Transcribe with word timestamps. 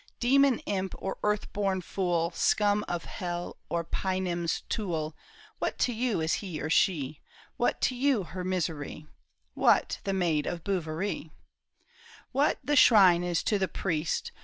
"Demon 0.19 0.57
imp 0.65 0.95
or 0.97 1.19
earth 1.21 1.53
born 1.53 1.79
fool, 1.79 2.31
THE 2.31 2.33
TOWER 2.33 2.33
OF 2.33 2.33
BO 2.33 2.33
UV 2.33 2.33
ERIE. 2.33 2.49
Scum 2.49 2.85
of 2.87 3.05
hell 3.05 3.57
or 3.69 3.83
Paynim's 3.83 4.61
tool, 4.67 5.15
What 5.59 5.77
to 5.77 5.93
you 5.93 6.19
is 6.21 6.33
he 6.41 6.59
or 6.59 6.71
she? 6.71 7.19
What 7.57 7.79
to 7.81 7.95
you 7.95 8.23
her 8.23 8.43
misery? 8.43 9.05
What, 9.53 9.99
the 10.03 10.13
maid 10.13 10.47
of 10.47 10.63
Bouverie?"" 10.63 11.29
What 12.31 12.57
the 12.63 12.75
shrine 12.75 13.23
is 13.23 13.43
to 13.43 13.59
the 13.59 13.67
priest. 13.67 14.31